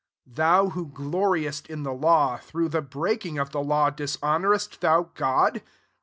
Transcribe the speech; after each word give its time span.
23 0.25 0.33
thou 0.35 0.69
who 0.69 0.87
gloriest 0.87 1.67
in 1.67 1.83
the 1.83 1.93
law, 1.93 2.35
through 2.37 2.67
the 2.67 2.81
breaking 2.81 3.37
of 3.37 3.51
the 3.51 3.61
law 3.61 3.91
dishonour 3.91 4.51
est 4.55 4.79
thou 4.81 5.11
God 5.13 5.61